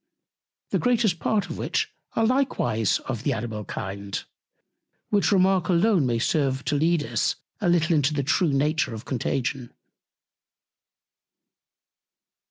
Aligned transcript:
the 0.71 0.79
greatest 0.79 1.19
Part 1.19 1.47
of 1.47 1.59
which 1.59 1.93
are 2.15 2.25
likewise 2.25 2.97
of 3.05 3.21
the 3.21 3.33
Animal 3.33 3.63
Kind; 3.65 4.23
which 5.11 5.31
Remark 5.31 5.69
alone 5.69 6.07
may 6.07 6.17
serve 6.17 6.65
to 6.65 6.75
lead 6.75 7.03
Us 7.03 7.35
a 7.59 7.69
little 7.69 7.93
into 7.95 8.11
the 8.11 8.23
true 8.23 8.51
Nature 8.51 8.95
of 8.95 9.05
Contagion. 9.05 9.71